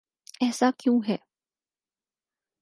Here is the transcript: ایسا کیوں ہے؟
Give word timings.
ایسا 0.41 0.69
کیوں 0.77 0.99
ہے؟ 1.09 1.17